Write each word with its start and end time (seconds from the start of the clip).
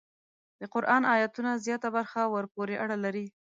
د 0.59 0.61
قران 0.73 1.03
ایتونو 1.13 1.51
زیاته 1.65 1.89
برخه 1.95 2.21
ورپورې 2.33 2.75
اړه 2.83 2.97
لري. 3.05 3.25